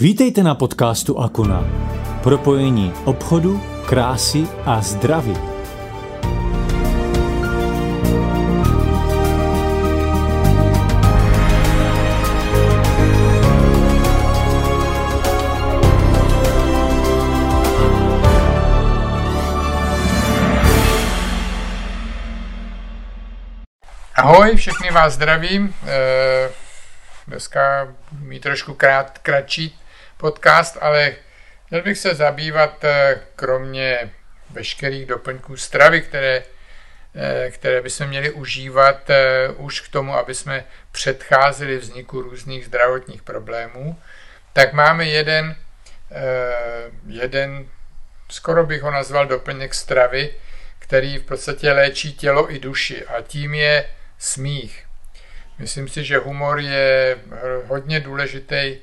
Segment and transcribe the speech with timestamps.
[0.00, 1.64] Vítejte na podcastu Akuna.
[2.22, 5.36] Propojení obchodu, krásy a zdraví.
[24.14, 25.74] Ahoj, všechny vás zdravím.
[25.86, 26.50] Eh,
[27.26, 27.88] dneska
[28.20, 29.78] mít trošku krát, kratší
[30.18, 31.14] podcast, ale
[31.70, 34.10] měl bych se zabývat eh, kromě
[34.50, 36.42] veškerých doplňků stravy, které,
[37.14, 39.10] eh, které bychom měli užívat
[39.56, 43.98] už k tomu, aby jsme předcházeli vzniku různých zdravotních problémů,
[44.52, 45.56] tak máme jeden,
[47.06, 47.68] jeden
[48.28, 50.34] skoro bych ho nazval doplněk stravy,
[50.78, 53.84] který v podstatě léčí tělo i duši a tím je
[54.18, 54.86] smích.
[55.58, 57.18] Myslím si, že humor je
[57.66, 58.76] hodně důležitý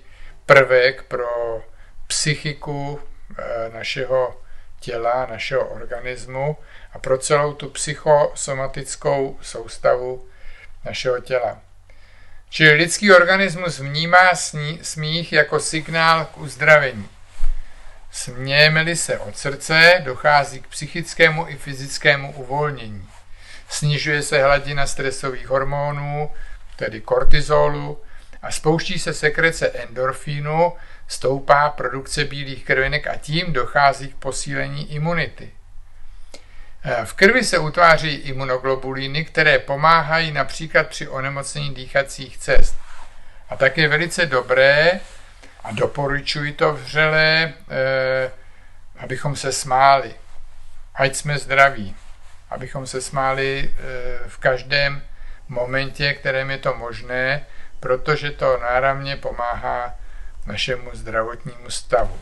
[0.45, 1.63] prvek pro
[2.07, 2.99] psychiku
[3.39, 4.41] eh, našeho
[4.79, 6.57] těla, našeho organismu
[6.93, 10.27] a pro celou tu psychosomatickou soustavu
[10.85, 11.59] našeho těla.
[12.49, 14.35] Čili lidský organismus vnímá
[14.81, 17.09] smích jako signál k uzdravení.
[18.11, 23.09] Smějeme-li se od srdce, dochází k psychickému i fyzickému uvolnění.
[23.69, 26.31] Snižuje se hladina stresových hormonů,
[26.75, 28.01] tedy kortizolu,
[28.45, 30.73] a spouští se sekrece endorfínu,
[31.07, 35.51] stoupá produkce bílých krvinek a tím dochází k posílení imunity.
[37.03, 42.77] V krvi se utváří imunoglobulíny, které pomáhají například při onemocnění dýchacích cest.
[43.49, 44.99] A tak je velice dobré,
[45.63, 48.31] a doporučuji to vřele, eh,
[48.97, 50.15] abychom se smáli.
[50.95, 51.95] Ať jsme zdraví
[52.49, 55.01] abychom se smáli eh, v každém
[55.47, 57.45] momentě, kterém je to možné,
[57.79, 59.93] protože to náramně pomáhá
[60.45, 62.19] našemu zdravotnímu stavu.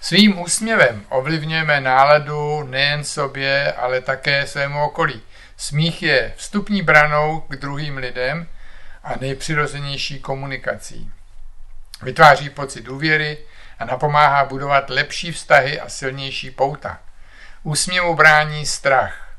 [0.00, 5.22] Svým úsměvem ovlivňujeme náladu nejen sobě, ale také svému okolí.
[5.56, 8.48] Smích je vstupní branou k druhým lidem
[9.04, 11.12] a nejpřirozenější komunikací.
[12.02, 13.38] Vytváří pocit důvěry
[13.78, 16.98] a napomáhá budovat lepší vztahy a silnější pouta.
[17.62, 19.29] Úsměvu brání strach.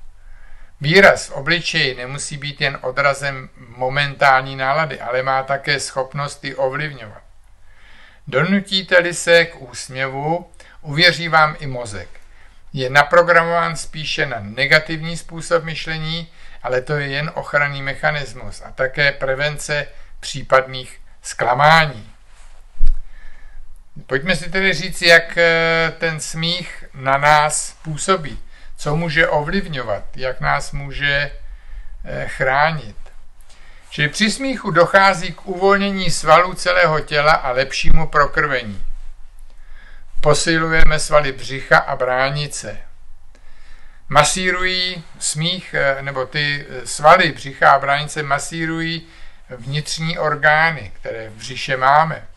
[0.81, 7.23] Výraz v obličeji nemusí být jen odrazem momentální nálady, ale má také schopnost ji ovlivňovat.
[8.27, 12.09] Donutíte-li se k úsměvu, uvěří vám i mozek.
[12.73, 16.31] Je naprogramován spíše na negativní způsob myšlení,
[16.63, 19.87] ale to je jen ochranný mechanismus a také prevence
[20.19, 22.11] případných zklamání.
[24.07, 28.39] Pojďme si tedy říct, jak eh, ten smích na nás působí,
[28.81, 31.31] co může ovlivňovat, jak nás může
[32.05, 32.95] eh, chránit.
[33.89, 38.85] Čili při smíchu dochází k uvolnění svalů celého těla a lepšímu prokrvení.
[40.21, 42.77] Posilujeme svaly břicha a bránice.
[44.09, 49.07] Masírují smích, eh, nebo ty svaly břicha a bránice masírují
[49.49, 52.27] vnitřní orgány, které v břiše máme.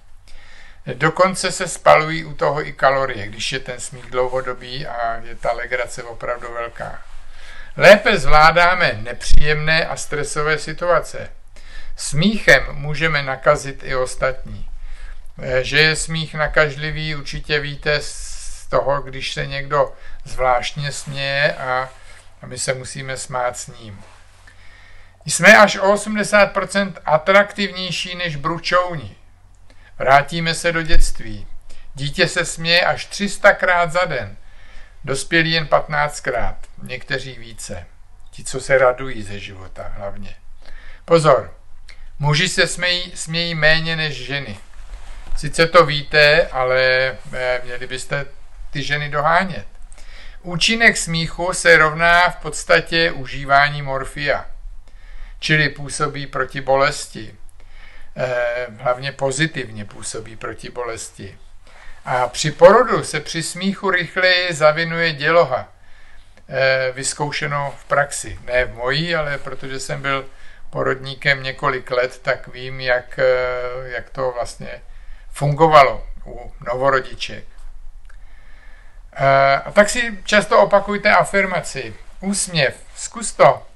[0.86, 5.52] Dokonce se spalují u toho i kalorie, když je ten smích dlouhodobý a je ta
[5.52, 7.02] legrace opravdu velká.
[7.76, 11.30] Lépe zvládáme nepříjemné a stresové situace.
[11.96, 14.68] Smíchem můžeme nakazit i ostatní.
[15.42, 19.92] Eh, že je smích nakažlivý, určitě víte z toho, když se někdo
[20.24, 21.88] zvláštně směje a,
[22.46, 24.00] my se musíme smát s ním.
[25.26, 29.16] Jsme až o 80% atraktivnější než bručouni.
[29.98, 31.46] Vrátíme se do dětství.
[31.94, 34.36] Dítě se směje až 300krát za den.
[35.04, 37.86] Dospělí jen 15krát, někteří více.
[38.30, 40.36] Ti, co se radují ze života hlavně.
[41.04, 41.54] Pozor,
[42.18, 44.58] muži se smějí, smějí méně než ženy.
[45.36, 46.82] Sice to víte, ale
[47.32, 48.26] eh, měli byste
[48.70, 49.66] ty ženy dohánět.
[50.42, 54.46] Účinek smíchu se rovná v podstatě užívání morfia,
[55.38, 57.34] čili působí proti bolesti.
[58.16, 61.38] Eh, hlavně pozitivně působí proti bolesti.
[62.04, 65.68] A při porodu se při smíchu rychleji zavinuje děloha,
[66.48, 68.38] eh, vyzkoušeno v praxi.
[68.44, 70.26] Ne v mojí, ale protože jsem byl
[70.70, 74.82] porodníkem několik let, tak vím, jak, eh, jak to vlastně
[75.30, 77.44] fungovalo u novorodiček.
[79.64, 81.94] A tak si často opakujte afirmaci.
[82.20, 83.66] Úsměv, zkus to.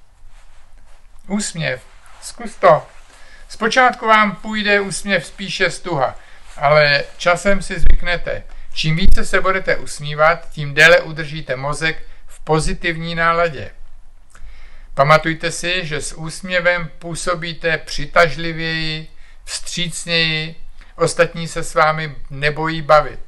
[1.26, 1.82] Úsměv,
[2.22, 2.86] zkus to.
[3.48, 6.16] Zpočátku vám půjde úsměv spíše stuha,
[6.56, 8.42] ale časem si zvyknete.
[8.72, 13.70] Čím více se budete usmívat, tím déle udržíte mozek v pozitivní náladě.
[14.94, 19.08] Pamatujte si, že s úsměvem působíte přitažlivěji,
[19.44, 20.56] vstřícněji,
[20.96, 23.20] ostatní se s vámi nebojí bavit.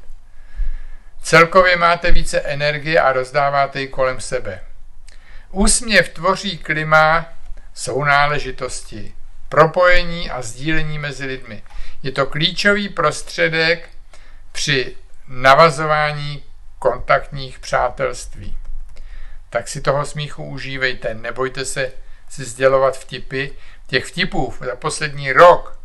[1.23, 4.61] Celkově máte více energie a rozdáváte ji kolem sebe.
[5.51, 7.27] Úsměv tvoří klima
[7.75, 9.15] sounáležitosti,
[9.51, 11.63] propojení a sdílení mezi lidmi.
[12.03, 13.89] Je to klíčový prostředek
[14.53, 14.97] při
[15.29, 16.43] navazování
[16.79, 18.57] kontaktních přátelství.
[19.51, 21.93] Tak si toho smíchu užívejte, nebojte se
[22.29, 23.47] si sdělovat vtipy.
[23.87, 25.79] Těch vtipů za poslední rok,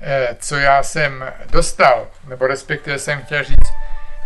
[0.00, 3.72] eh, co já jsem dostal, nebo respektive jsem chtěl říct,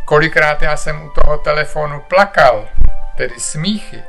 [0.05, 2.69] kolikrát já jsem u toho telefonu plakal,
[3.17, 4.03] tedy smíchy,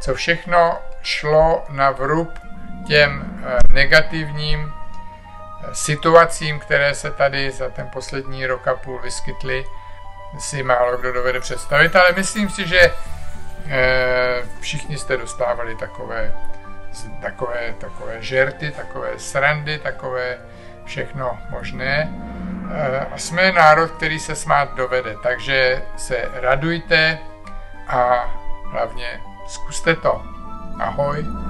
[0.00, 2.30] co všechno šlo na vrub
[2.86, 9.64] těm eh, negativním eh, situacím, které se tady za ten poslední rok a půl vyskytly,
[10.38, 12.80] si málo kdo dovede představit, ale myslím si, že
[13.66, 16.34] eh, všichni jste dostávali takové,
[17.22, 20.38] takové, takové žerty, takové srandy, takové
[20.84, 22.12] všechno možné.
[23.10, 27.18] A jsme národ, který se smát dovede, takže se radujte
[27.88, 28.30] a
[28.70, 30.22] hlavně zkuste to.
[30.80, 31.49] Ahoj.